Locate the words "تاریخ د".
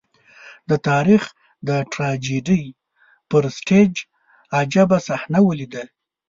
0.89-1.69